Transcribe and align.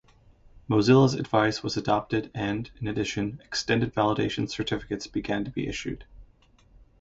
Mozilla's 0.67 1.13
advice 1.13 1.61
was 1.61 1.77
adopted, 1.77 2.31
and, 2.33 2.71
in 2.81 2.87
addition, 2.87 3.39
Extended 3.45 3.93
Validation 3.93 4.49
Certificates 4.49 5.05
began 5.05 5.45
to 5.45 5.51
be 5.51 5.67
issued. 5.67 6.05